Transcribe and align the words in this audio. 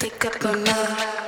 Pick 0.00 0.24
up 0.24 0.44
on 0.46 1.19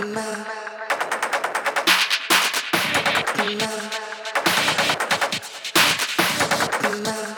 Pick 0.00 0.12
up 7.08 7.37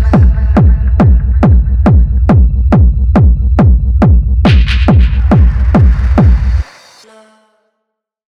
man. 0.00 0.25